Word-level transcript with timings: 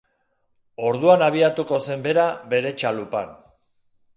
Orduan 0.87 1.25
abiatuko 1.27 1.79
zen 1.89 2.07
bera 2.07 2.25
bere 2.55 2.73
txalupan. 2.81 3.37